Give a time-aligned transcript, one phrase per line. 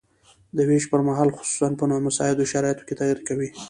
[0.55, 3.49] د ویش پرمهال خصوصاً په نامساعدو شرایطو کې تغیر کوي.